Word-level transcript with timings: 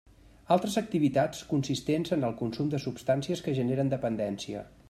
Altres 0.53 0.77
activitats 0.81 1.43
consistents 1.51 2.15
en 2.17 2.27
el 2.31 2.35
consum 2.41 2.75
de 2.75 2.83
substàncies 2.89 3.45
que 3.49 3.59
generen 3.63 3.97
dependència. 3.97 4.69